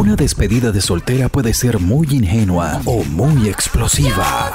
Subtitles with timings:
[0.00, 4.50] Una despedida de soltera puede ser muy ingenua o muy explosiva.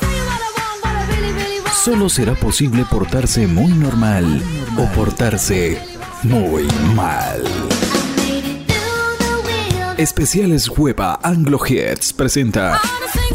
[1.71, 4.41] Solo será posible portarse muy normal
[4.75, 5.77] o portarse
[6.23, 7.43] muy mal.
[9.97, 12.81] Especiales Huepa Anglo Hits presenta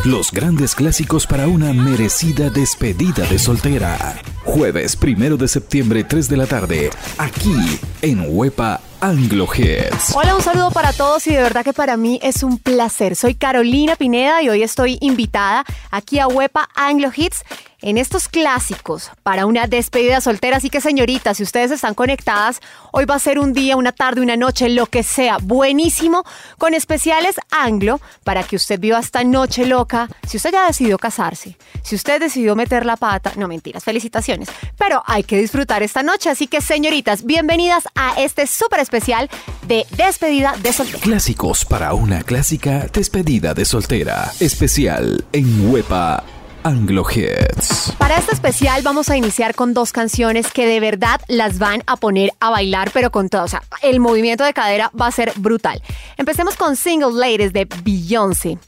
[0.05, 4.21] los grandes clásicos para una merecida despedida de soltera.
[4.43, 7.55] Jueves primero de septiembre, 3 de la tarde, aquí
[8.03, 10.15] en Huepa Anglo Hits.
[10.15, 13.17] Hola, un saludo para todos y de verdad que para mí es un placer.
[13.17, 17.43] Soy Carolina Pineda y hoy estoy invitada aquí a Huepa Anglo Hits
[17.83, 20.59] en estos clásicos para una despedida soltera.
[20.59, 22.61] Así que señoritas, si ustedes están conectadas,
[22.93, 26.25] hoy va a ser un día, una tarde, una noche, lo que sea, buenísimo,
[26.59, 30.09] con especiales anglo para que usted viva esta noche loca.
[30.29, 35.03] Si usted ya decidió casarse, si usted decidió meter la pata, no mentiras, felicitaciones, pero
[35.07, 36.31] hay que disfrutar esta noche.
[36.31, 39.31] Así que señoritas, bienvenidas a este súper especial
[39.69, 40.99] de despedida de soltera.
[41.01, 44.33] Clásicos para una clásica despedida de soltera.
[44.41, 46.25] Especial en Huepa
[46.65, 47.93] Anglo Hits.
[47.97, 51.97] Para este especial vamos a iniciar con dos canciones que de verdad las van a
[51.97, 53.45] poner a bailar, pero con todo.
[53.45, 55.81] O sea, el movimiento de cadera va a ser brutal.
[56.17, 58.59] Empecemos con Single Ladies de Beyoncé.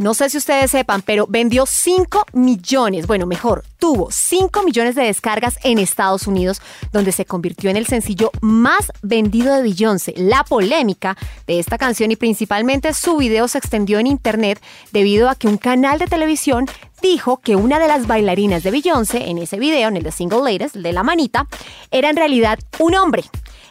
[0.00, 5.02] No sé si ustedes sepan, pero vendió 5 millones, bueno, mejor, tuvo 5 millones de
[5.02, 10.14] descargas en Estados Unidos, donde se convirtió en el sencillo más vendido de Beyoncé.
[10.16, 11.16] La polémica
[11.48, 15.58] de esta canción y principalmente su video se extendió en internet debido a que un
[15.58, 16.66] canal de televisión
[17.02, 20.42] dijo que una de las bailarinas de Beyoncé en ese video, en el de Single
[20.44, 21.48] Ladies, el de la manita,
[21.90, 23.24] era en realidad un hombre.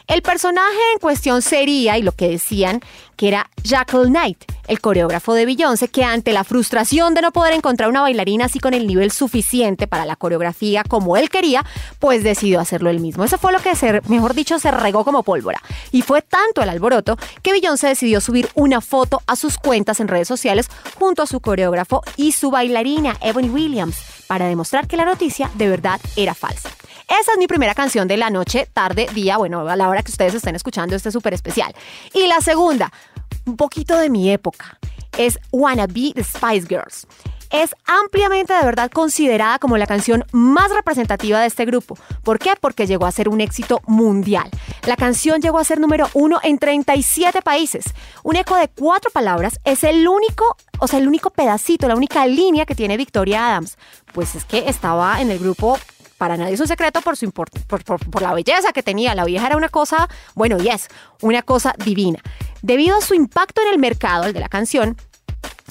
[0.08, 2.80] El personaje en cuestión sería, y lo que decían,
[3.18, 4.38] que era Jackal Knight,
[4.68, 8.60] el coreógrafo de Beyoncé, que ante la frustración de no poder encontrar una bailarina así
[8.60, 11.66] con el nivel suficiente para la coreografía como él quería,
[11.98, 13.24] pues decidió hacerlo él mismo.
[13.24, 15.60] Eso fue lo que, se, mejor dicho, se regó como pólvora.
[15.90, 20.06] Y fue tanto el alboroto que Beyoncé decidió subir una foto a sus cuentas en
[20.06, 25.04] redes sociales junto a su coreógrafo y su bailarina, Ebony Williams, para demostrar que la
[25.04, 26.70] noticia de verdad era falsa.
[27.08, 30.10] Esa es mi primera canción de la noche, tarde, día, bueno, a la hora que
[30.10, 31.74] ustedes estén escuchando este súper especial.
[32.12, 32.92] Y la segunda,
[33.46, 34.78] un poquito de mi época,
[35.16, 37.06] es Wanna Be the Spice Girls.
[37.50, 41.96] Es ampliamente de verdad considerada como la canción más representativa de este grupo.
[42.22, 42.52] ¿Por qué?
[42.60, 44.50] Porque llegó a ser un éxito mundial.
[44.86, 47.84] La canción llegó a ser número uno en 37 países.
[48.22, 52.26] Un eco de cuatro palabras es el único, o sea, el único pedacito, la única
[52.26, 53.78] línea que tiene Victoria Adams.
[54.12, 55.78] Pues es que estaba en el grupo
[56.18, 59.14] para nadie es un secreto por, su por, por, la belleza que tenía.
[59.14, 60.88] La vieja era una cosa, bueno, yes,
[61.22, 62.18] una cosa divina.
[62.60, 64.96] Debido a su impacto en el mercado, el de la canción,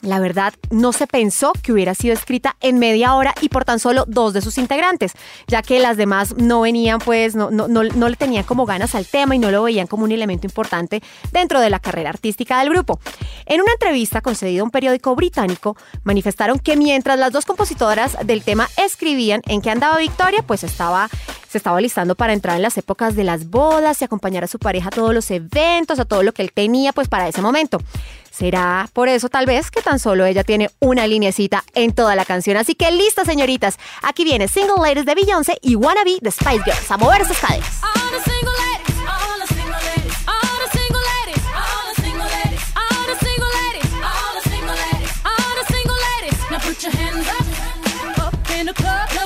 [0.02, 3.80] la verdad, no se pensó que hubiera sido escrita en media hora y por tan
[3.80, 5.14] solo dos de sus integrantes,
[5.48, 9.06] ya que las demás no venían, pues, no, no, no, le tenían como ganas al
[9.06, 12.70] tema y no lo veían como un elemento importante dentro de la carrera artística del
[12.70, 13.00] grupo.
[13.46, 18.44] En una entrevista concedida a un periódico británico, manifestaron que mientras las dos compositoras del
[18.44, 21.10] tema escribían en qué andaba Victoria, pues estaba,
[21.58, 24.60] se estaba listando para entrar en las épocas de las bodas y acompañar a su
[24.60, 27.80] pareja a todos los eventos, a todo lo que él tenía pues para ese momento.
[28.30, 32.26] Será por eso tal vez que tan solo ella tiene una lineecita en toda la
[32.26, 32.58] canción.
[32.58, 36.92] Así que listas señoritas, aquí viene Single Ladies de Beyoncé y Wannabe de Spice Girls.
[36.92, 37.38] A mover sus
[48.58, 49.17] in the club.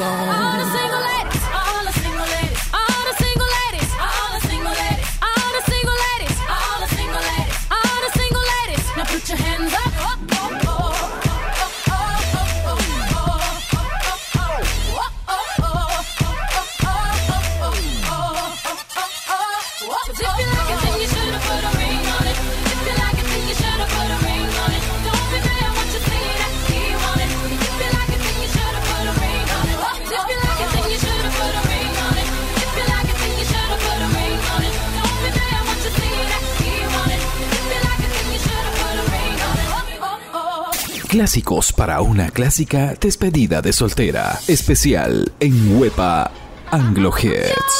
[0.00, 0.29] Gone.
[41.30, 44.36] Clásicos para una clásica despedida de soltera.
[44.48, 46.32] Especial en Huepa
[46.72, 47.79] Anglo Hits.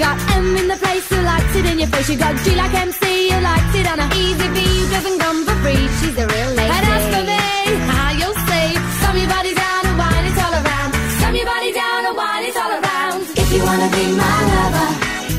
[0.00, 2.08] got M in the place who likes it in your face.
[2.08, 5.56] You got G like MC, you liked it on a Easy V, you doesn't for
[5.62, 5.84] free.
[6.00, 6.72] She's a real lady.
[6.76, 7.44] And as for me,
[7.92, 8.68] how you'll see.
[8.98, 10.90] Slam your body down and wine it's all around.
[11.20, 13.18] Slam your body down and wine it's all around.
[13.42, 14.88] If you wanna be my lover,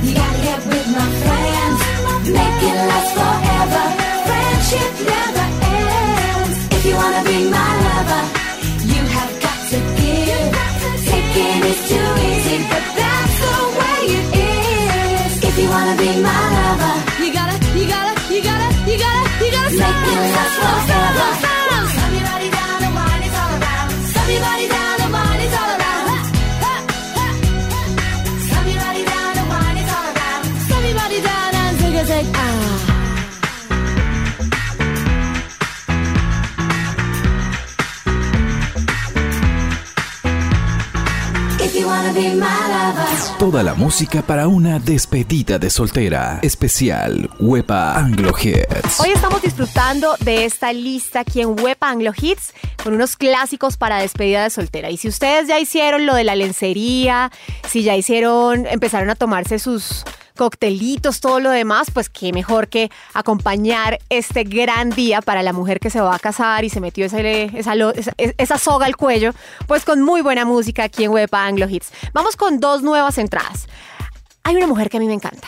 [0.06, 1.80] you gotta get with my friends.
[2.38, 3.84] Make it last forever.
[4.28, 6.58] Friendship never ends.
[6.76, 7.91] If you wanna be my lover.
[16.22, 16.96] my lover.
[17.24, 19.72] You gotta, you gotta, you gotta, you gotta, you gotta
[24.62, 25.40] is all is
[31.82, 32.78] all is all ah.
[41.64, 42.61] If you wanna be my
[43.38, 46.40] Toda la música para una despedida de soltera.
[46.42, 49.00] Especial Wepa Anglo Hits.
[49.00, 54.00] Hoy estamos disfrutando de esta lista aquí en Wepa Anglo Hits con unos clásicos para
[54.00, 54.90] despedida de soltera.
[54.90, 57.32] Y si ustedes ya hicieron lo de la lencería,
[57.70, 60.04] si ya hicieron, empezaron a tomarse sus
[60.36, 65.80] coctelitos, todo lo demás, pues qué mejor que acompañar este gran día para la mujer
[65.80, 67.20] que se va a casar y se metió esa,
[68.18, 69.34] esa, soga al cuello,
[69.68, 71.92] pues con muy buena música aquí en Wepa Anglo Hits.
[72.14, 73.68] Vamos con dos nuevas entradas.
[74.44, 75.48] Hay una mujer que a mí me encanta,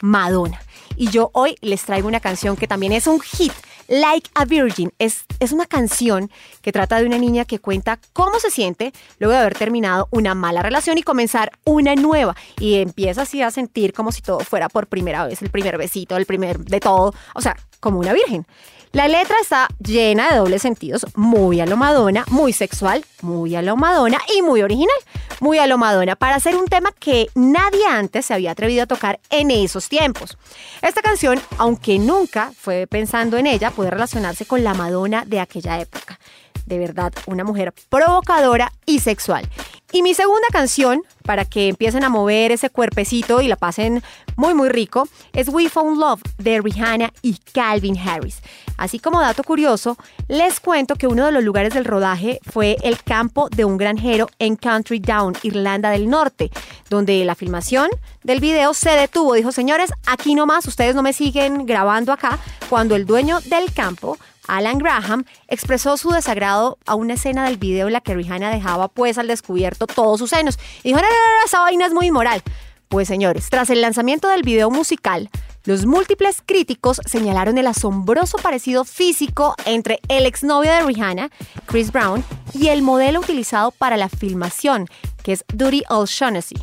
[0.00, 0.60] Madonna.
[0.96, 3.52] Y yo hoy les traigo una canción que también es un hit
[3.88, 6.30] Like a Virgin es, es una canción
[6.62, 10.34] que trata de una niña que cuenta cómo se siente luego de haber terminado una
[10.34, 12.36] mala relación y comenzar una nueva.
[12.58, 16.16] Y empieza así a sentir como si todo fuera por primera vez, el primer besito,
[16.16, 18.46] el primer de todo, o sea, como una virgen.
[18.94, 23.60] La letra está llena de dobles sentidos, muy a lo Madonna, muy sexual, muy a
[23.60, 24.94] lo Madonna y muy original,
[25.40, 28.86] muy a lo Madonna, para hacer un tema que nadie antes se había atrevido a
[28.86, 30.38] tocar en esos tiempos.
[30.80, 35.80] Esta canción, aunque nunca fue pensando en ella, puede relacionarse con la Madonna de aquella
[35.80, 36.20] época.
[36.66, 39.48] De verdad, una mujer provocadora y sexual.
[39.94, 44.02] Y mi segunda canción, para que empiecen a mover ese cuerpecito y la pasen
[44.34, 48.40] muy muy rico, es We Found Love de Rihanna y Calvin Harris.
[48.76, 53.00] Así como dato curioso, les cuento que uno de los lugares del rodaje fue el
[53.04, 56.50] campo de un granjero en Country Down, Irlanda del Norte,
[56.90, 57.88] donde la filmación
[58.24, 59.34] del video se detuvo.
[59.34, 64.18] Dijo, señores, aquí nomás, ustedes no me siguen grabando acá, cuando el dueño del campo
[64.46, 68.88] Alan Graham expresó su desagrado a una escena del video en la que Rihanna dejaba
[68.88, 70.58] pues al descubierto todos sus senos.
[70.82, 72.42] Y dijo, no, no, no, esa vaina es muy inmoral.
[72.88, 75.30] Pues señores, tras el lanzamiento del video musical,
[75.64, 81.30] los múltiples críticos señalaron el asombroso parecido físico entre el exnovio de Rihanna,
[81.66, 82.22] Chris Brown,
[82.52, 84.86] y el modelo utilizado para la filmación,
[85.22, 86.56] que es Duty O'Shaughnessy.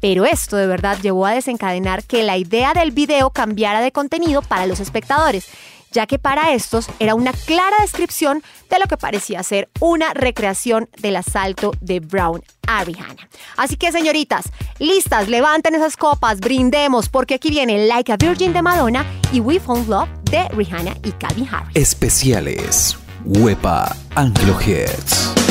[0.00, 4.42] Pero esto de verdad llevó a desencadenar que la idea del video cambiara de contenido
[4.42, 5.48] para los espectadores
[5.90, 10.88] ya que para estos era una clara descripción de lo que parecía ser una recreación
[10.98, 13.28] del asalto de Brown a Rihanna.
[13.56, 14.44] Así que señoritas,
[14.78, 19.58] listas, levanten esas copas, brindemos, porque aquí viene Like a Virgin de Madonna y We
[19.60, 21.76] Found Love de Rihanna y Calvin Harris.
[21.76, 22.96] Especiales.
[23.24, 25.49] Huepa Anglo Hits.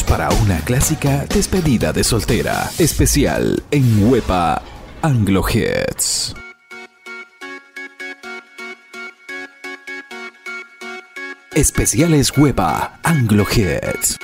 [0.00, 2.70] Para una clásica despedida de soltera.
[2.78, 4.62] Especial en Huepa
[5.02, 6.34] Anglo Hits.
[11.54, 14.18] Especiales Huepa Anglo Hits.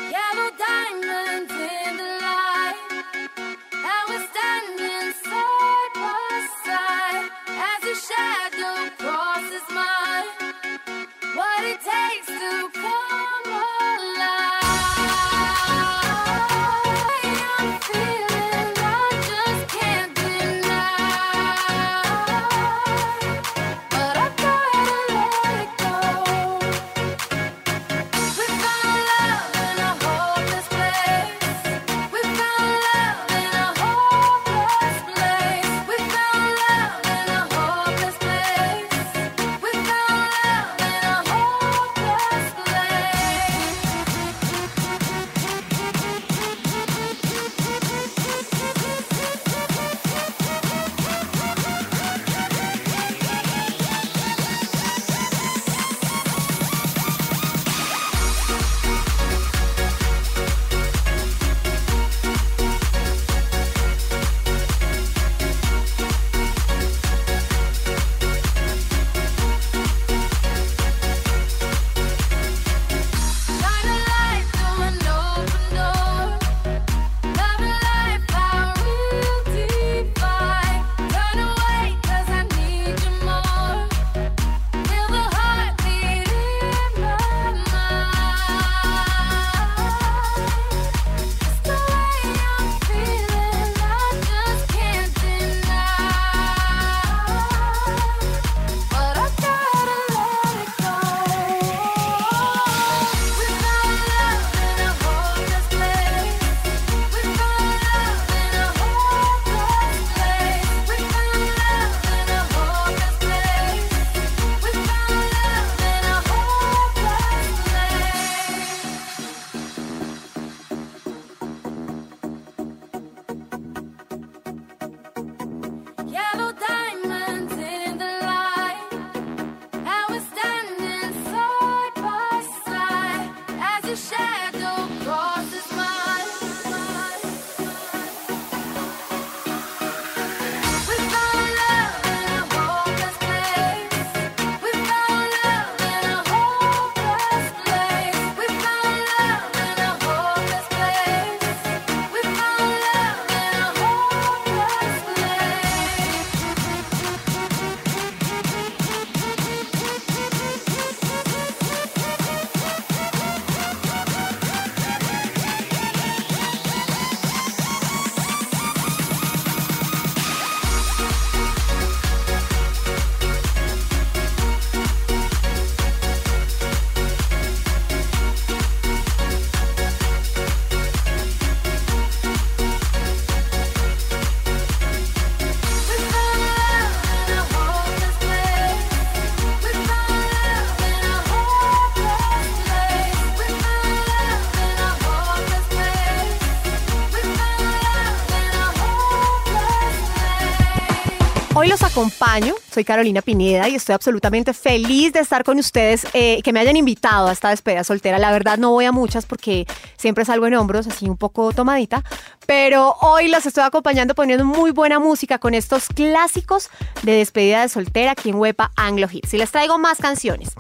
[202.70, 206.76] Soy Carolina Pineda y estoy absolutamente feliz de estar con ustedes, eh, que me hayan
[206.76, 208.20] invitado a esta despedida soltera.
[208.20, 212.04] La verdad no voy a muchas porque siempre salgo en hombros, así un poco tomadita,
[212.46, 216.70] pero hoy los estoy acompañando poniendo muy buena música con estos clásicos
[217.02, 219.34] de despedida de soltera aquí en Huepa Anglo Hits.
[219.34, 220.50] Y les traigo más canciones.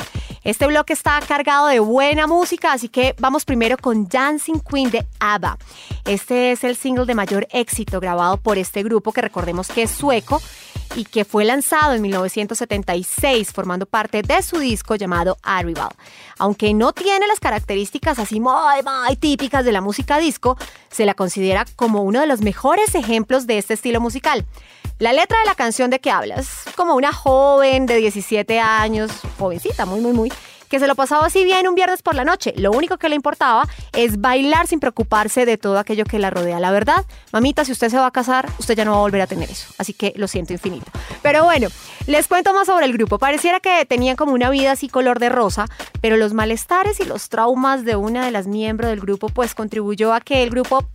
[0.48, 5.06] Este bloque está cargado de buena música, así que vamos primero con Dancing Queen de
[5.20, 5.58] ABBA.
[6.06, 9.90] Este es el single de mayor éxito grabado por este grupo que recordemos que es
[9.90, 10.40] sueco
[10.96, 15.90] y que fue lanzado en 1976 formando parte de su disco llamado Arrival.
[16.38, 20.56] Aunque no tiene las características así muy, muy típicas de la música disco,
[20.90, 24.46] se la considera como uno de los mejores ejemplos de este estilo musical.
[24.98, 29.86] La letra de la canción de que hablas, como una joven de 17 años, jovencita,
[29.86, 30.32] muy, muy, muy,
[30.68, 32.52] que se lo pasaba así bien un viernes por la noche.
[32.56, 36.58] Lo único que le importaba es bailar sin preocuparse de todo aquello que la rodea.
[36.58, 39.20] La verdad, mamita, si usted se va a casar, usted ya no va a volver
[39.20, 39.72] a tener eso.
[39.78, 40.90] Así que lo siento infinito.
[41.22, 41.68] Pero bueno,
[42.08, 43.20] les cuento más sobre el grupo.
[43.20, 45.66] Pareciera que tenían como una vida así color de rosa,
[46.00, 50.12] pero los malestares y los traumas de una de las miembros del grupo pues contribuyó
[50.12, 50.88] a que el grupo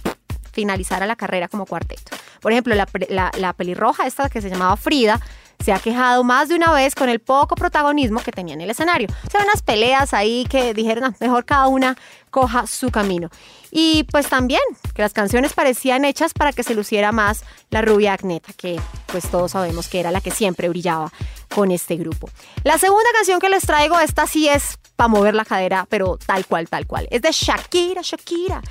[0.53, 2.15] finalizara la carrera como cuarteto.
[2.39, 5.19] Por ejemplo, la, la, la pelirroja esta que se llamaba Frida,
[5.63, 8.69] se ha quejado más de una vez con el poco protagonismo que tenía en el
[8.69, 9.07] escenario.
[9.25, 11.97] O sea, unas peleas ahí que dijeron, "Ah, mejor cada una
[12.29, 13.29] coja su camino.
[13.71, 14.61] Y pues también
[14.93, 19.29] que las canciones parecían hechas para que se luciera más la rubia Agneta, que pues
[19.29, 21.11] todos sabemos que era la que siempre brillaba
[21.53, 22.29] con este grupo.
[22.63, 26.45] La segunda canción que les traigo, esta sí es para mover la cadera, pero tal
[26.45, 27.07] cual, tal cual.
[27.11, 28.61] Es de Shakira, Shakira.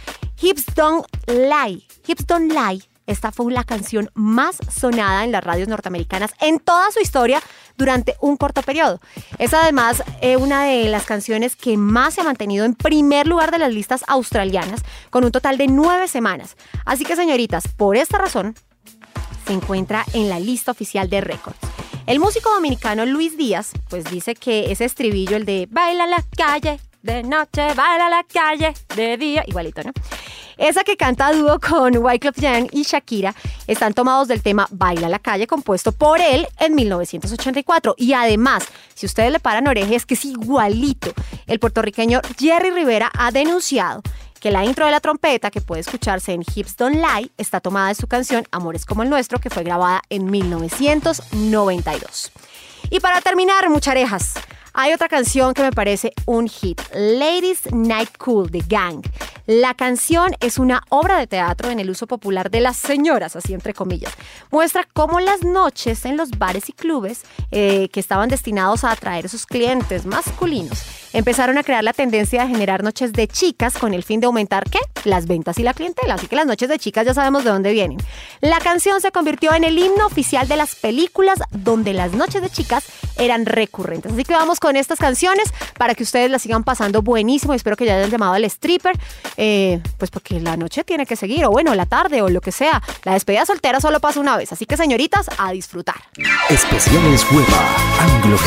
[0.41, 1.87] Hips Don't Lie.
[2.07, 6.91] Hips Don't Lie esta fue la canción más sonada en las radios norteamericanas en toda
[6.91, 7.43] su historia
[7.77, 9.01] durante un corto periodo.
[9.39, 13.51] Es además eh, una de las canciones que más se ha mantenido en primer lugar
[13.51, 16.57] de las listas australianas, con un total de nueve semanas.
[16.85, 18.55] Así que, señoritas, por esta razón,
[19.47, 21.59] se encuentra en la lista oficial de récords.
[22.07, 26.81] El músico dominicano Luis Díaz, pues dice que ese estribillo, el de baila la calle,
[27.03, 29.93] de noche, baila la calle, de día, igualito, ¿no?
[30.57, 33.35] Esa que canta dúo con Wyclef Jean y Shakira
[33.67, 39.07] están tomados del tema Baila la calle compuesto por él en 1984 y además, si
[39.07, 41.13] ustedes le paran orejas es que es igualito.
[41.47, 44.03] El puertorriqueño Jerry Rivera ha denunciado
[44.41, 47.89] que la intro de la trompeta que puede escucharse en Hips Don't Lie está tomada
[47.89, 52.33] de su canción Amores como el nuestro que fue grabada en 1992.
[52.91, 54.35] Y para terminar, mucharejas,
[54.75, 59.03] hay otra canción que me parece un hit, Ladies Night Cool de Gang.
[59.47, 63.55] La canción es una obra de teatro en el uso popular de las señoras, así
[63.55, 64.13] entre comillas.
[64.51, 69.27] Muestra cómo las noches en los bares y clubes eh, que estaban destinados a atraer
[69.27, 73.95] a sus clientes masculinos empezaron a crear la tendencia de generar noches de chicas con
[73.95, 74.79] el fin de aumentar ¿qué?
[75.05, 76.15] Las ventas y la clientela.
[76.15, 77.99] Así que las noches de chicas ya sabemos de dónde vienen.
[78.41, 82.51] La canción se convirtió en el himno oficial de las películas donde las noches de
[82.51, 82.85] chicas
[83.19, 84.13] eran recurrentes.
[84.13, 87.55] Así que vamos con estas canciones para que ustedes las sigan pasando buenísimo.
[87.55, 88.99] Espero que ya hayan llamado al stripper,
[89.37, 92.53] eh, pues porque la noche tiene que seguir, o bueno, la tarde, o lo que
[92.53, 92.83] sea.
[93.05, 94.53] La despedida soltera solo pasa una vez.
[94.53, 95.97] Así que señoritas, a disfrutar.
[96.49, 98.39] Especiales Hueva Anglo.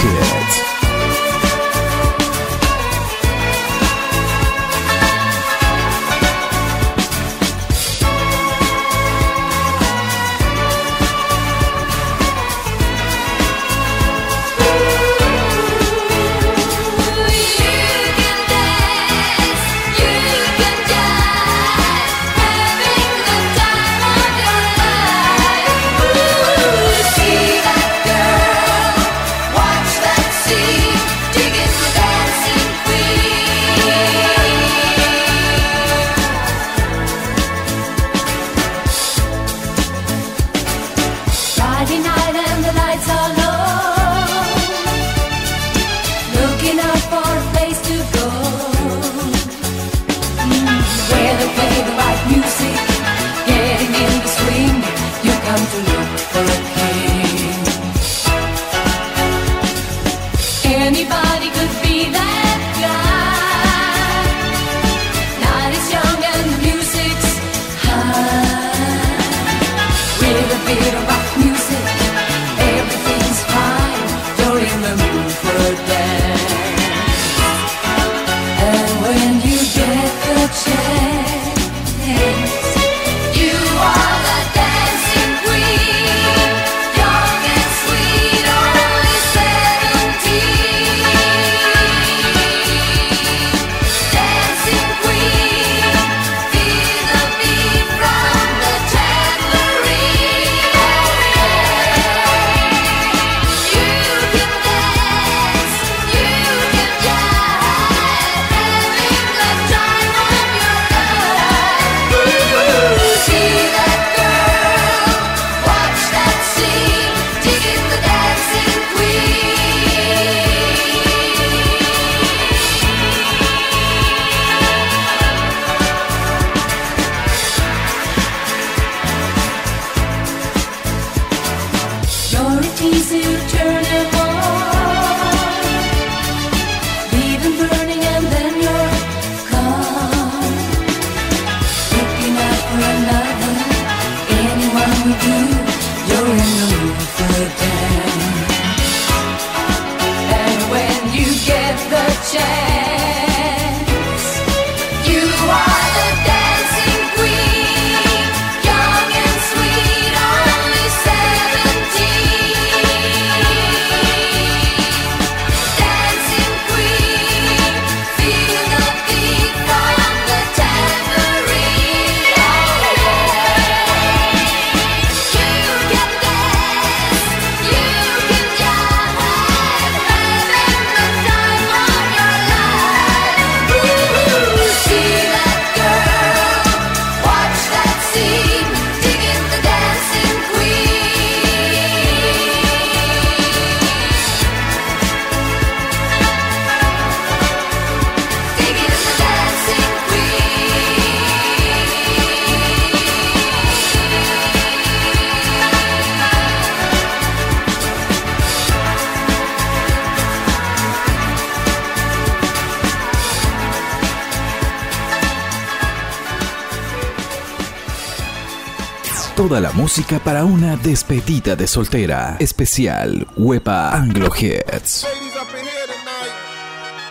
[219.47, 222.35] Toda la música para una despedida de soltera.
[222.39, 225.05] Especial Huepa Anglo Hits.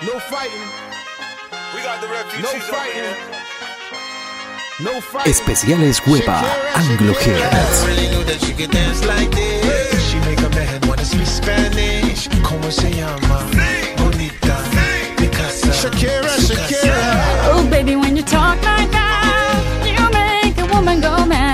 [0.02, 0.66] No fighting.
[1.72, 2.08] We got the
[2.42, 2.50] No.
[4.80, 5.30] No fighting.
[5.30, 6.42] Especiales Huepa
[6.74, 7.86] Anglo Hits.
[17.46, 21.53] Oh, baby, when you talk like that, you make a woman go mad.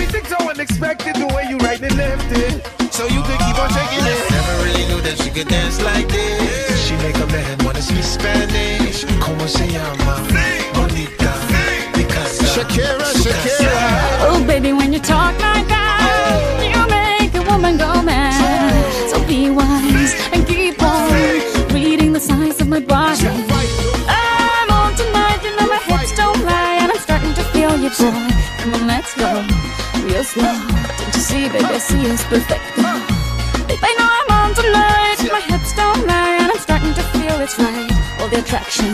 [0.21, 2.93] Everything's so unexpected, the way you right and left it.
[2.93, 4.31] So you could keep on shaking it.
[4.31, 6.87] Never really knew that she could dance like this.
[6.87, 9.05] She make a man wanna speak Spanish.
[9.19, 10.21] Como se llama?
[10.29, 10.70] Bonita.
[31.31, 32.65] See, baby, I see it's perfect.
[33.67, 37.39] Babe, I know I'm on tonight, my hips don't lie, and I'm starting to feel
[37.39, 37.91] it's right.
[38.19, 38.91] All the attraction,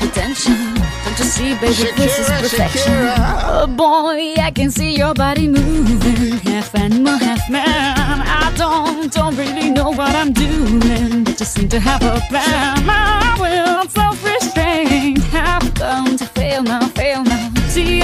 [0.00, 0.58] the tension.
[1.04, 2.92] Don't you see, baby, this is perfection.
[2.92, 3.16] Shakira.
[3.54, 8.22] Oh boy, I can see your body moving, half animal, half man.
[8.42, 12.84] I don't, don't really know what I'm doing, but just seem to have a plan.
[12.84, 14.27] My will, self-restraint,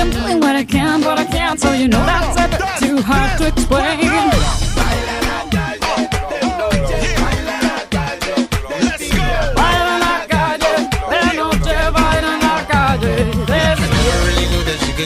[0.05, 3.01] I'm doing what I can, but I can't, so you know that's a bit too
[3.01, 4.11] hard to explain.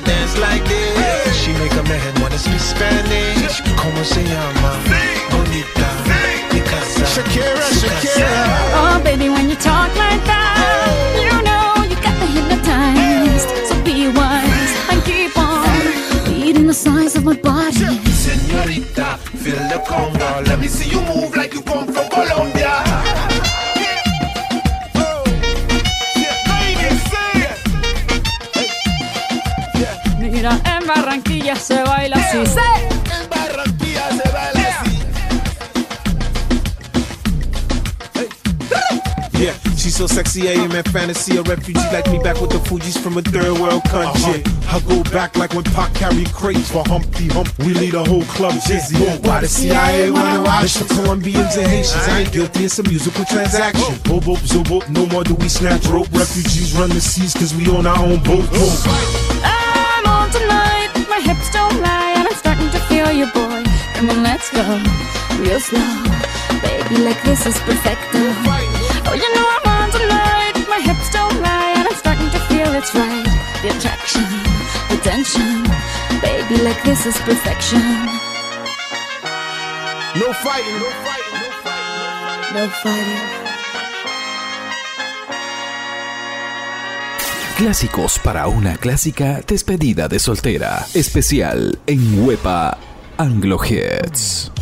[0.04, 1.36] Dance like this.
[1.42, 3.60] She make a man wanna speak Spanish.
[3.76, 4.67] Como se llama?
[17.28, 18.00] My body.
[18.10, 20.46] Senorita, feel the conga.
[20.46, 22.72] Let me see you move like you come from Colombia.
[24.94, 25.22] Oh,
[26.16, 27.56] yeah, ladies, say it.
[30.18, 32.67] Mira, en Barranquilla se baila así.
[39.98, 41.36] So sexy, I am in fantasy.
[41.38, 44.46] A refugee like me back with the Fuji's from a third world country.
[44.46, 44.78] Uh-huh.
[44.78, 47.50] I go back like when Pac carried crates for Humpty Hump.
[47.58, 48.94] We lead a whole club dizzy.
[49.26, 52.06] Why the CIA wanna watch the Colombians and Haitians?
[52.06, 53.92] I ain't guilty, it's a musical transaction.
[54.06, 56.06] Boop, boop, zoop, boop, no more do we snatch rope.
[56.12, 58.46] Refugees run the seas cause we own our own boat.
[58.54, 58.78] boat.
[59.42, 63.66] I'm on tonight, my hips don't lie, and I'm starting to feel you, boy.
[63.94, 64.62] Come on, let's go,
[65.42, 65.90] real slow.
[66.62, 68.22] Baby, like this is perfecto.
[69.10, 69.57] Oh, you know
[72.58, 73.24] starting to feel it's right.
[73.62, 74.24] The attraction,
[74.88, 75.62] the tension.
[76.20, 77.80] Baby, like this is perfection.
[80.16, 82.54] No fighting, no fighting, no fighting.
[82.54, 83.48] No fighting.
[87.56, 90.86] Clásicos para una clásica despedida de soltera.
[90.94, 92.78] Especial en Huepa
[93.16, 94.52] Anglo Hits.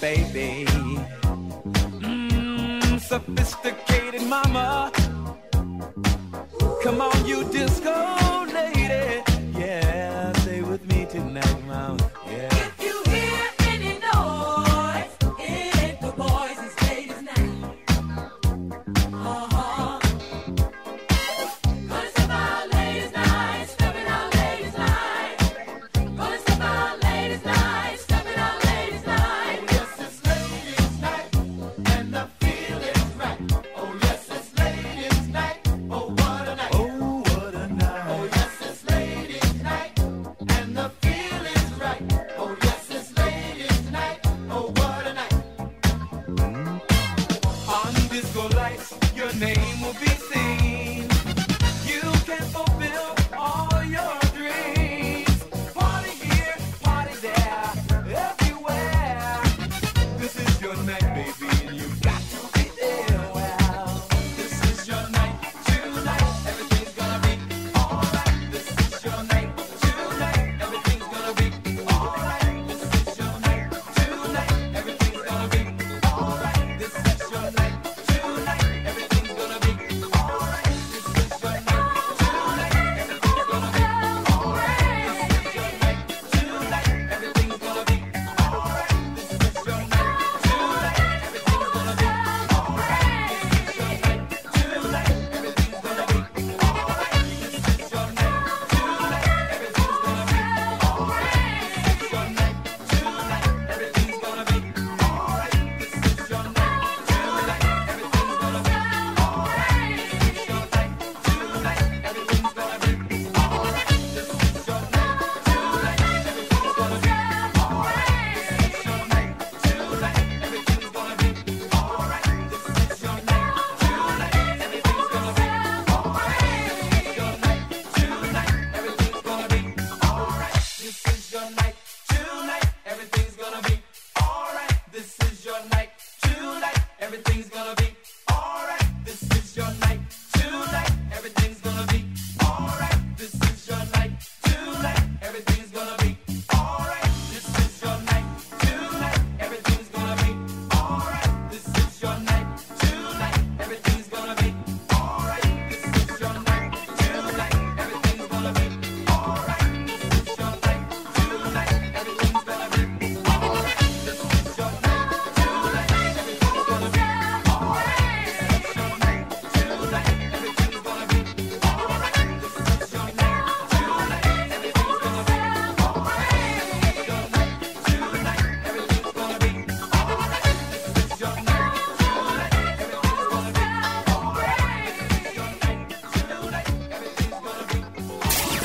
[0.00, 0.64] Baby,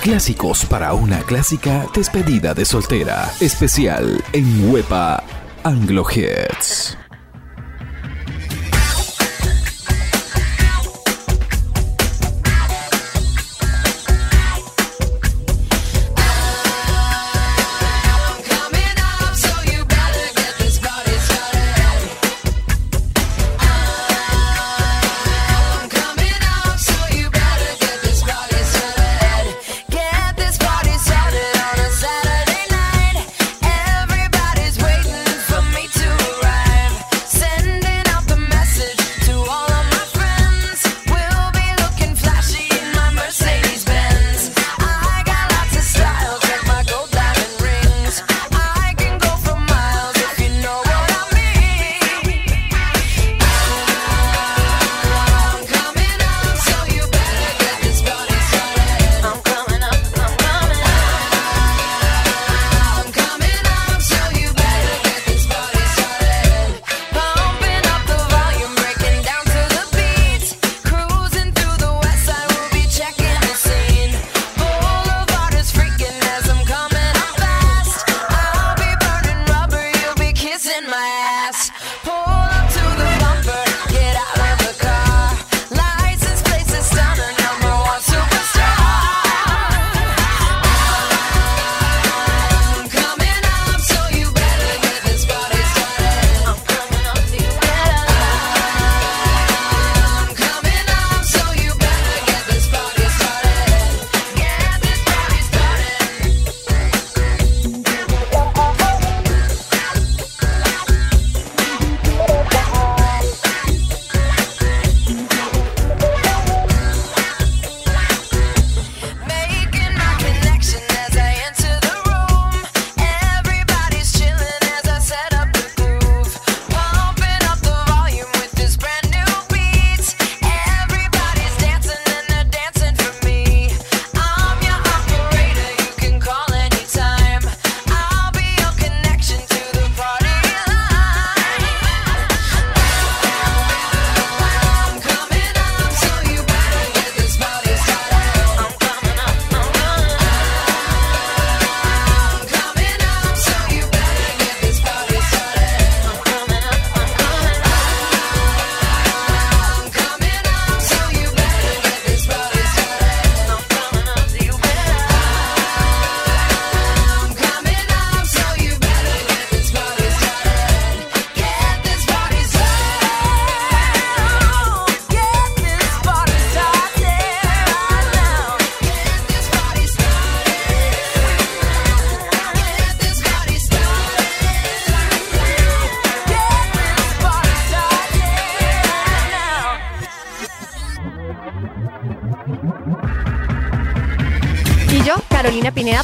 [0.10, 3.32] Clásicos para una clásica despedida de soltera.
[3.40, 5.24] Especial en Huepa
[5.64, 6.98] Anglo Hits.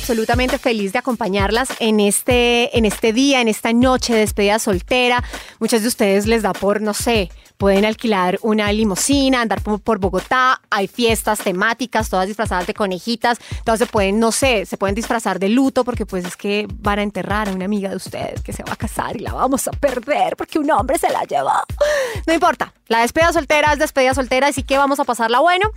[0.05, 5.23] Absolutamente feliz de acompañarlas en este, en este día, en esta noche de despedida soltera.
[5.59, 10.61] Muchas de ustedes les da por, no sé, pueden alquilar una limusina, andar por, Bogotá,
[10.69, 15.39] hay fiestas temáticas, todas disfrazadas de conejitas, todas se pueden, no sé, se pueden disfrazar
[15.39, 18.53] de luto porque pues es que van a enterrar a una amiga de ustedes que
[18.53, 21.63] se va a casar y la vamos a perder porque un hombre se la llevó.
[22.27, 25.71] No importa, la despedida soltera es despedida soltera, así que vamos a pasarla bueno.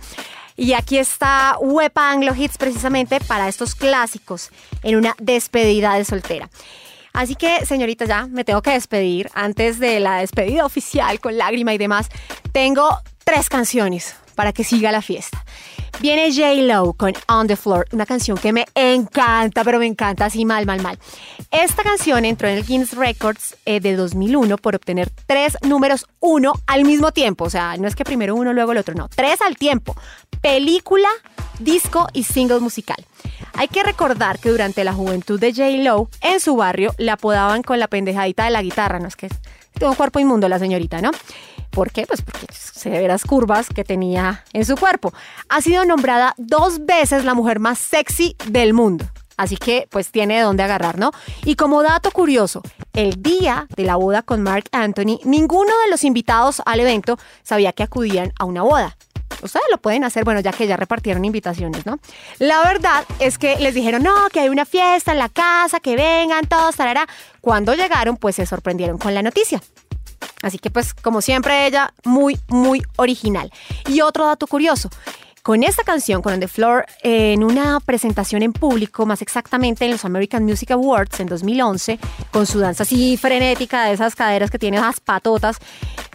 [0.59, 4.49] Y aquí está Wepa Anglo Hits precisamente para estos clásicos
[4.83, 6.49] en una despedida de soltera.
[7.13, 9.29] Así que, señorita, ya me tengo que despedir.
[9.33, 12.09] Antes de la despedida oficial con lágrima y demás,
[12.51, 12.89] tengo
[13.23, 15.45] tres canciones para que siga la fiesta.
[16.01, 16.53] Viene J.
[16.61, 20.65] Lo con On the Floor, una canción que me encanta, pero me encanta así mal,
[20.65, 20.97] mal, mal.
[21.51, 26.53] Esta canción entró en el Guinness Records eh, de 2001 por obtener tres números uno
[26.67, 27.43] al mismo tiempo.
[27.43, 29.93] O sea, no es que primero uno, luego el otro, no, tres al tiempo.
[30.41, 31.09] Película,
[31.59, 33.05] disco y single musical.
[33.53, 35.83] Hay que recordar que durante la juventud de J.
[35.83, 39.29] Lo, en su barrio, la apodaban con la pendejadita de la guitarra, no es que
[39.73, 41.11] tiene un cuerpo inmundo la señorita, ¿no?
[41.69, 42.05] ¿Por qué?
[42.05, 45.13] Pues porque se ve curvas que tenía en su cuerpo.
[45.49, 49.05] Ha sido nombrada dos veces la mujer más sexy del mundo.
[49.37, 51.11] Así que pues tiene de dónde agarrar, ¿no?
[51.45, 52.61] Y como dato curioso,
[52.93, 57.71] el día de la boda con Mark Anthony, ninguno de los invitados al evento sabía
[57.71, 58.97] que acudían a una boda.
[59.41, 61.99] Ustedes lo pueden hacer, bueno, ya que ya repartieron invitaciones, ¿no?
[62.39, 65.95] La verdad es que les dijeron, no, que hay una fiesta en la casa, que
[65.95, 67.07] vengan todos, tarara.
[67.41, 69.61] Cuando llegaron, pues se sorprendieron con la noticia.
[70.41, 73.51] Así que pues como siempre ella, muy, muy original.
[73.87, 74.89] Y otro dato curioso,
[75.43, 79.91] con esta canción, con On the Floor, en una presentación en público, más exactamente en
[79.91, 81.97] los American Music Awards en 2011,
[82.31, 85.57] con su danza así frenética de esas caderas que tiene esas patotas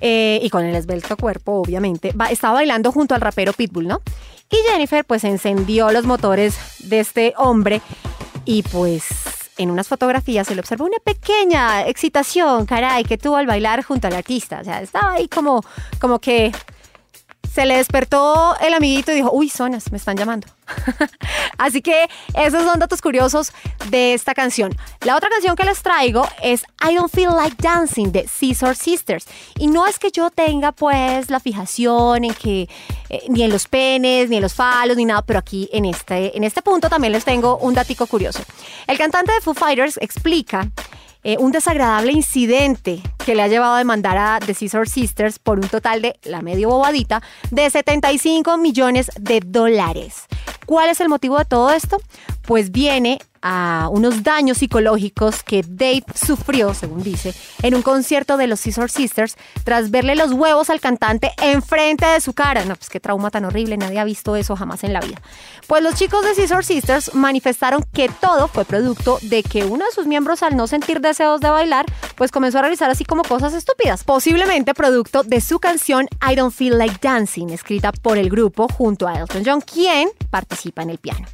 [0.01, 4.03] eh, y con el esbelto cuerpo, obviamente, va- estaba bailando junto al rapero Pitbull, ¿no?
[4.51, 7.81] Y Jennifer pues encendió los motores de este hombre
[8.45, 9.05] y pues
[9.57, 14.07] en unas fotografías se le observó una pequeña excitación, caray, que tuvo al bailar junto
[14.07, 14.61] al artista.
[14.61, 15.65] O sea, estaba ahí como,
[15.99, 16.53] como que
[17.55, 20.49] se le despertó el amiguito y dijo, uy, sonas, me están llamando.
[21.59, 23.53] Así que esos son datos curiosos
[23.91, 24.75] de esta canción.
[25.03, 29.27] La otra canción que les traigo es I Don't Feel Like Dancing de Scissor Sisters.
[29.57, 32.69] Y no es que yo tenga pues la fijación en que
[33.09, 36.37] eh, ni en los penes, ni en los falos, ni nada, pero aquí en este,
[36.37, 38.41] en este punto también les tengo un datico curioso.
[38.89, 40.69] El cantante de Foo Fighters explica
[41.25, 45.59] eh, un desagradable incidente que le ha llevado a demandar a The Scissor Sisters por
[45.59, 50.27] un total de, la medio bobadita, de 75 millones de dólares.
[50.67, 51.99] ¿Cuál es el motivo de todo esto?
[52.43, 58.47] Pues viene a unos daños psicológicos que Dave sufrió, según dice, en un concierto de
[58.47, 62.65] los Scissor Sisters tras verle los huevos al cantante enfrente de su cara.
[62.65, 65.21] No, pues qué trauma tan horrible, nadie ha visto eso jamás en la vida.
[65.67, 69.93] Pues los chicos de Scissor Sisters manifestaron que todo fue producto de que uno de
[69.93, 71.85] sus miembros al no sentir deseos de bailar,
[72.17, 74.05] pues comenzó a realizar así como cosas estúpidas.
[74.05, 79.07] Posiblemente producto de su canción I Don't Feel Like Dancing, escrita por el grupo junto
[79.07, 81.27] a Elton John, quien participa en el piano.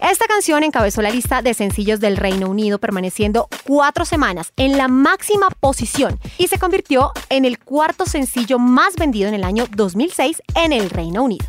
[0.00, 4.88] Esta canción encabezó la lista de sencillos del Reino Unido, permaneciendo cuatro semanas en la
[4.88, 10.42] máxima posición y se convirtió en el cuarto sencillo más vendido en el año 2006
[10.54, 11.46] en el Reino Unido.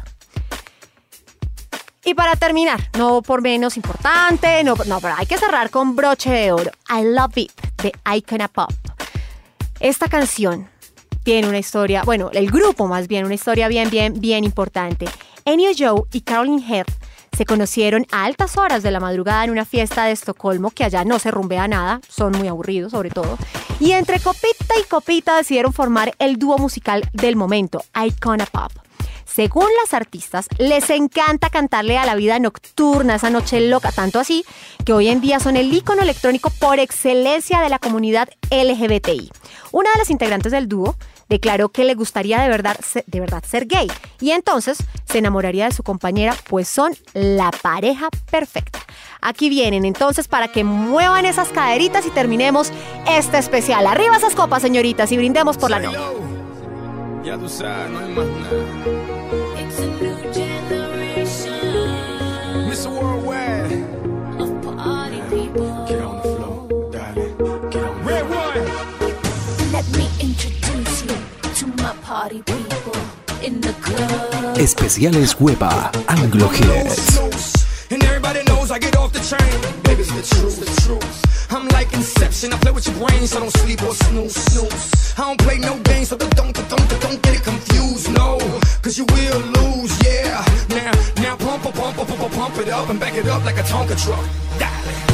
[2.04, 6.30] Y para terminar, no por menos importante, no, no, pero hay que cerrar con broche
[6.30, 6.72] de oro.
[6.90, 8.72] I Love It de Icona Pop.
[9.80, 10.70] Esta canción
[11.24, 15.06] tiene una historia, bueno, el grupo más bien, una historia bien, bien, bien importante.
[15.46, 16.88] Ennio Joe y Caroline Head
[17.36, 21.06] se conocieron a altas horas de la madrugada en una fiesta de Estocolmo, que allá
[21.06, 23.38] no se rumbea nada, son muy aburridos sobre todo.
[23.80, 28.72] Y entre copita y copita decidieron formar el dúo musical del momento, Icona Pop.
[29.26, 34.44] Según las artistas, les encanta cantarle a la vida nocturna, esa noche loca, tanto así
[34.86, 39.32] que hoy en día son el ícono electrónico por excelencia de la comunidad LGBTI.
[39.72, 40.98] Una de las integrantes del dúo
[41.32, 42.78] declaró que le gustaría de verdad,
[43.08, 43.88] de verdad ser gay
[44.20, 48.80] y entonces se enamoraría de su compañera, pues son la pareja perfecta.
[49.22, 52.74] Aquí vienen entonces para que muevan esas caderitas y terminemos
[53.08, 53.88] este especial.
[53.88, 56.00] Arriba esas copas, señoritas, y brindemos por la noche.
[72.22, 72.94] Party people
[73.42, 74.56] in the club.
[74.58, 75.74] Especiales Huepa
[76.08, 77.18] Anglo Hits.
[77.90, 79.58] And everybody knows I get off the train.
[79.82, 81.52] Baby, it's the truth, the truth.
[81.52, 82.54] I'm like Inception.
[82.54, 85.14] I play with your brains, so don't sleep or snooze, snooze.
[85.18, 88.38] I don't play no games, so don't, don't, don't, get it confused, no.
[88.84, 90.46] Cause you will lose, yeah.
[90.70, 90.92] Now,
[91.24, 93.96] now pump, pump, pump, pump, pump, it up and back it up like a Tonka
[94.04, 95.11] truck.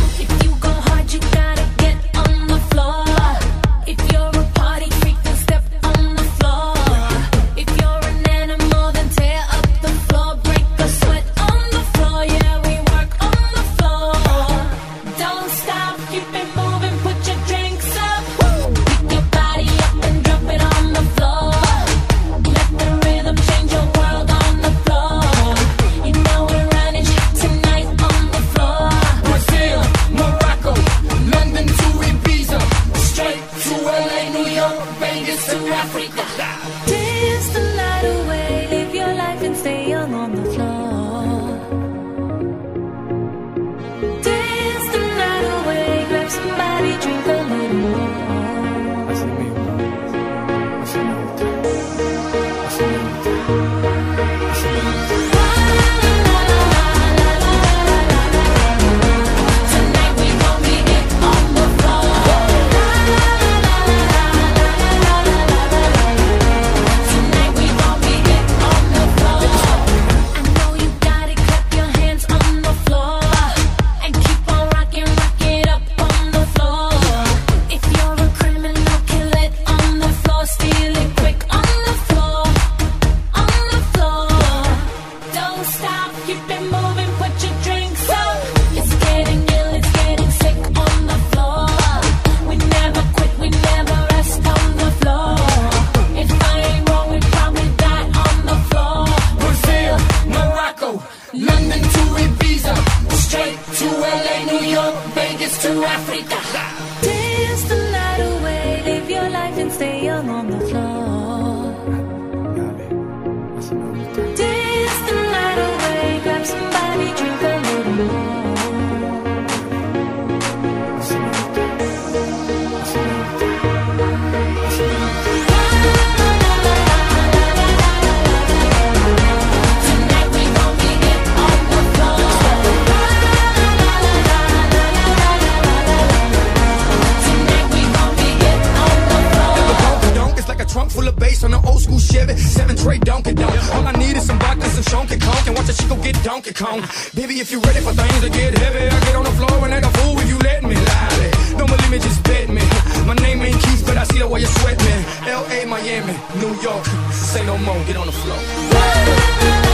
[146.12, 146.82] get Donkey Kong.
[147.14, 149.74] Baby, if you're ready for things to get heavy, I get on the floor and
[149.74, 150.76] act a fool if you let me.
[150.76, 151.32] Lie.
[151.58, 152.64] Don't believe me, just bet me.
[153.06, 154.94] My name ain't Keith, but I see the way you sweat me.
[155.28, 156.86] L.A., Miami, New York.
[157.12, 159.67] Say no more, get on the floor.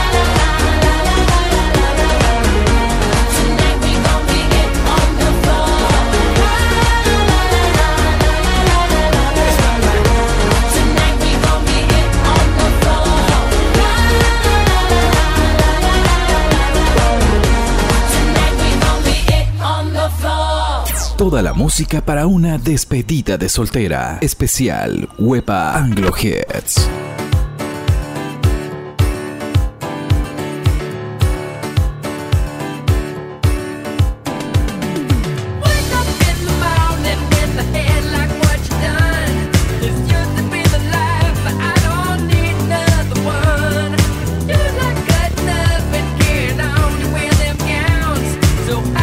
[21.24, 24.18] toda la música para una despedida de soltera.
[24.20, 26.86] Especial Wepa Anglo Hits.
[48.66, 49.03] so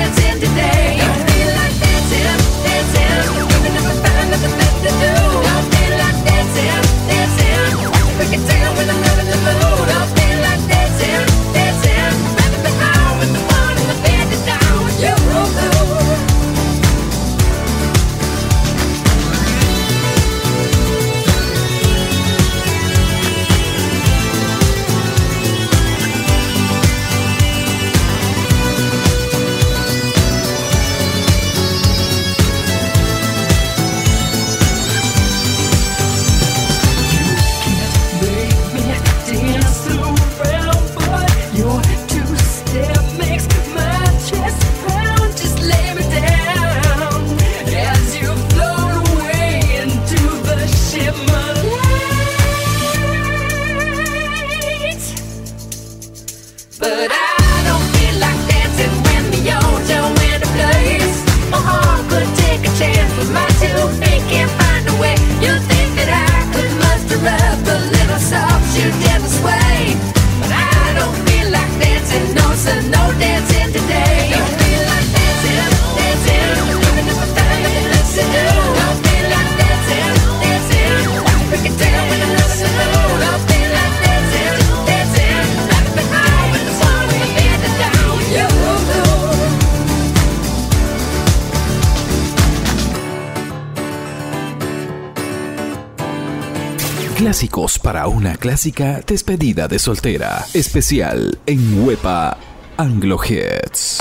[97.21, 100.43] Clásicos para una clásica despedida de soltera.
[100.55, 102.35] Especial en Huepa
[102.77, 103.99] Anglo Hits.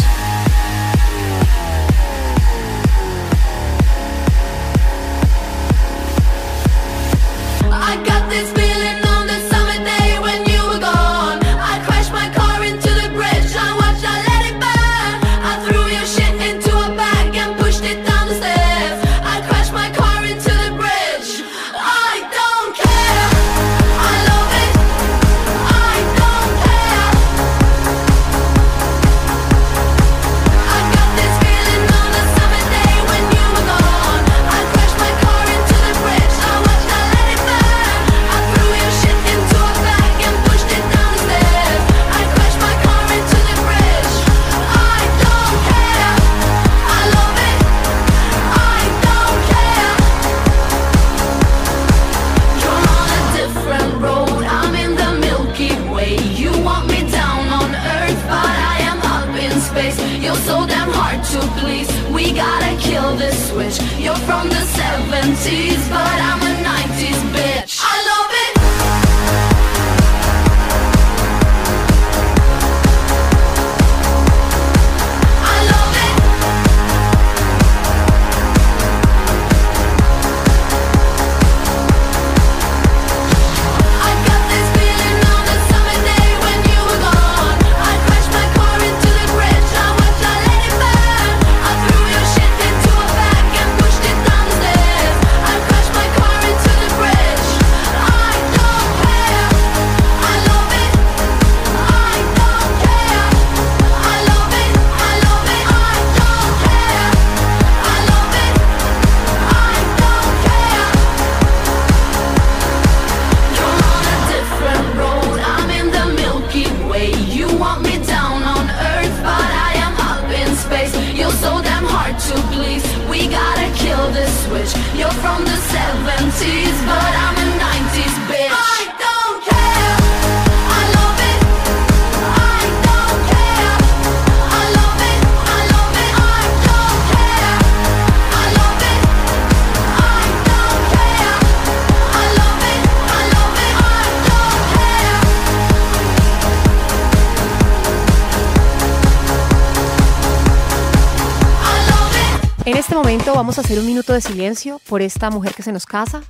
[153.50, 156.22] Vamos a hacer un minuto de silencio por esta mujer que se nos casa.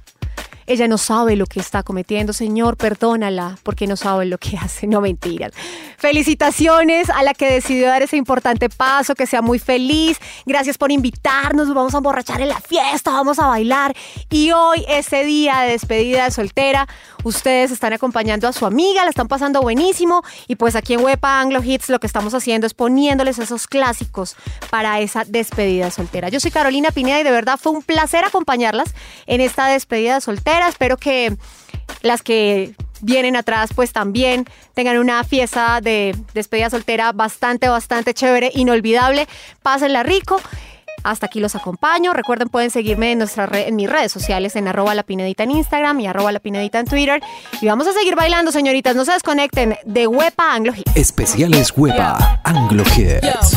[0.71, 4.87] Ella no sabe lo que está cometiendo, Señor, perdónala, porque no sabe lo que hace,
[4.87, 5.51] no mentiras.
[5.99, 10.18] Felicitaciones a la que decidió dar ese importante paso, que sea muy feliz.
[10.47, 13.97] Gracias por invitarnos, nos vamos a emborrachar en la fiesta, vamos a bailar.
[14.31, 16.87] Y hoy, ese día de despedida de soltera,
[17.25, 20.23] ustedes están acompañando a su amiga, la están pasando buenísimo.
[20.47, 24.37] Y pues aquí en Wepa Anglo Hits lo que estamos haciendo es poniéndoles esos clásicos
[24.71, 26.29] para esa despedida de soltera.
[26.29, 28.95] Yo soy Carolina Pineda y de verdad fue un placer acompañarlas
[29.27, 30.21] en esta despedida de
[30.69, 31.37] Espero que
[32.03, 34.45] las que vienen atrás pues también
[34.75, 39.27] tengan una fiesta de despedida soltera bastante, bastante chévere, inolvidable.
[39.63, 40.41] Pásenla rico.
[41.03, 42.13] Hasta aquí los acompaño.
[42.13, 45.99] Recuerden, pueden seguirme en, nuestra en mis redes sociales, en arroba la pinedita en Instagram
[46.01, 47.23] y arroba la pinedita en Twitter.
[47.61, 48.95] Y vamos a seguir bailando, señoritas.
[48.97, 50.87] No se desconecten de Huepa Anglo Hit.
[50.95, 53.57] Especiales Huepa Anglo Hits.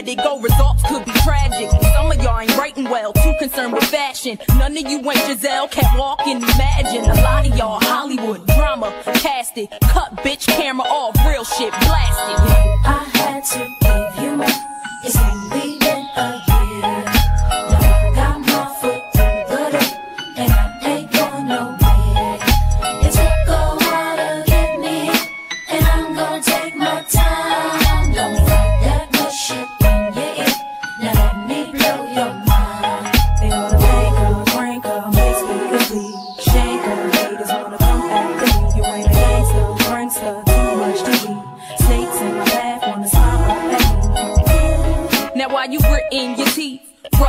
[0.07, 1.69] it go, results could be tragic.
[1.95, 4.39] Some of y'all ain't writing well, too concerned with fashion.
[4.57, 7.05] None of you ain't Giselle, can't walk and imagine.
[7.05, 9.69] A lot of y'all Hollywood drama, cast it.
[9.81, 12.37] Cut bitch camera off, real shit blasted.
[12.85, 14.71] I had to give you.
[15.03, 16.50] It's only been a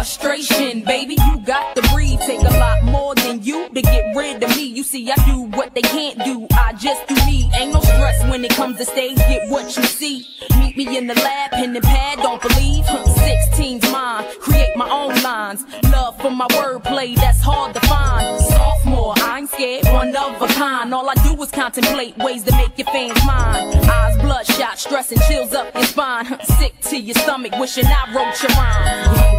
[0.03, 2.19] frustration, baby, you got to breathe.
[2.19, 4.65] Take a lot more than you to get rid of me.
[4.65, 6.49] You see, I do what they can't do.
[6.53, 7.49] I just do me.
[7.55, 9.17] Ain't no stress when it comes to stage.
[9.17, 10.27] Get what you see.
[10.59, 12.19] Meet me in the lab, pen and pad.
[12.19, 12.85] Don't believe.
[12.85, 14.25] 16's mine.
[14.41, 15.65] Create my own lines.
[15.93, 17.15] Love for my wordplay.
[17.15, 18.41] That's hard to find.
[18.41, 19.85] Sophomore, I ain't scared.
[19.87, 20.93] One of a kind.
[20.93, 23.73] All I do is contemplate ways to make your fans mine.
[23.89, 26.27] Eyes bloodshot, stress and chills up your spine.
[26.59, 29.32] Sick to your stomach, wishing I wrote your rhyme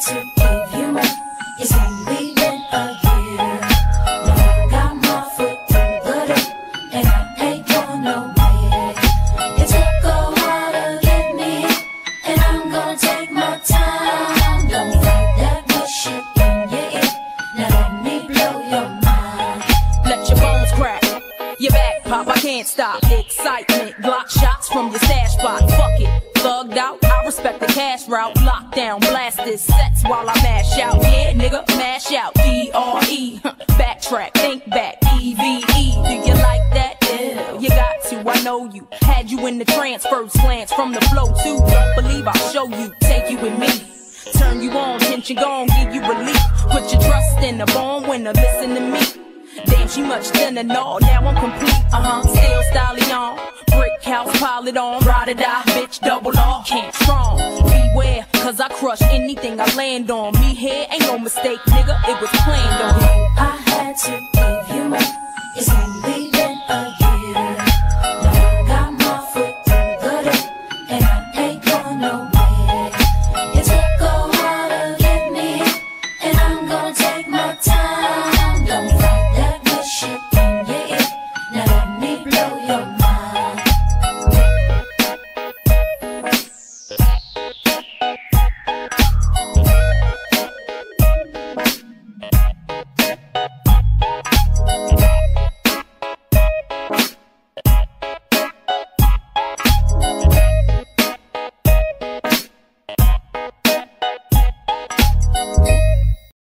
[0.00, 2.19] to give you up is angry.